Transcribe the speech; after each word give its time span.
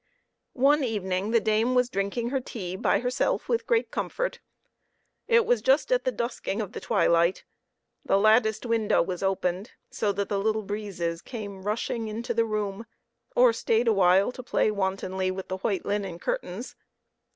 One 0.57 0.83
evening 0.83 1.29
the 1.29 1.39
dame 1.39 1.75
was 1.75 1.87
drinking 1.87 2.31
her 2.31 2.39
tea 2.41 2.75
by 2.75 3.01
herself 3.01 3.47
with 3.47 3.67
great 3.67 3.91
comfort. 3.91 4.39
It 5.27 5.45
was 5.45 5.61
just 5.61 5.91
at 5.91 6.05
the 6.05 6.11
dusking 6.11 6.59
of 6.59 6.71
the 6.71 6.79
twilight; 6.79 7.43
the 8.03 8.17
latticed 8.17 8.65
window 8.65 9.03
was 9.03 9.21
opened, 9.21 9.73
so 9.91 10.11
that 10.13 10.27
the 10.27 10.39
little 10.39 10.63
breezes 10.63 11.21
came 11.21 11.61
rushing 11.61 12.07
into 12.07 12.33
the 12.33 12.45
room, 12.45 12.87
or 13.35 13.53
stayed 13.53 13.87
a 13.87 13.93
while 13.93 14.31
to 14.31 14.41
play 14.41 14.71
wantonly 14.71 15.29
with 15.29 15.49
the 15.49 15.57
white 15.57 15.85
linen 15.85 16.17
curtains. 16.17 16.75